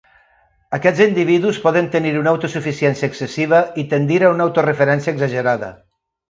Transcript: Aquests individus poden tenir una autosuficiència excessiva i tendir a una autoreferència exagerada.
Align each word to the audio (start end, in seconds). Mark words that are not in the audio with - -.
Aquests 0.77 1.01
individus 1.03 1.59
poden 1.65 1.89
tenir 1.95 2.13
una 2.21 2.31
autosuficiència 2.37 3.09
excessiva 3.13 3.61
i 3.83 3.87
tendir 3.93 4.19
a 4.23 4.33
una 4.37 4.49
autoreferència 4.51 5.15
exagerada. 5.19 5.71